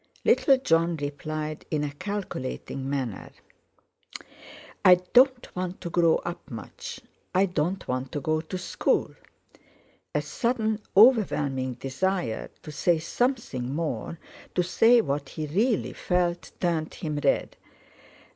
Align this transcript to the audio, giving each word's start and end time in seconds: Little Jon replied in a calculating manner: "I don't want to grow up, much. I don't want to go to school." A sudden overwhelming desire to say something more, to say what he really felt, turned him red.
Little 0.25 0.57
Jon 0.57 0.95
replied 0.97 1.63
in 1.69 1.83
a 1.83 1.91
calculating 1.91 2.89
manner: 2.89 3.29
"I 4.83 4.95
don't 4.95 5.55
want 5.55 5.79
to 5.81 5.91
grow 5.91 6.15
up, 6.25 6.49
much. 6.49 7.01
I 7.35 7.45
don't 7.45 7.87
want 7.87 8.11
to 8.13 8.19
go 8.19 8.41
to 8.41 8.57
school." 8.57 9.13
A 10.15 10.23
sudden 10.23 10.81
overwhelming 10.97 11.75
desire 11.75 12.49
to 12.63 12.71
say 12.71 12.97
something 12.97 13.71
more, 13.75 14.17
to 14.55 14.63
say 14.63 15.01
what 15.01 15.29
he 15.29 15.45
really 15.45 15.93
felt, 15.93 16.51
turned 16.59 16.95
him 16.95 17.17
red. 17.23 17.55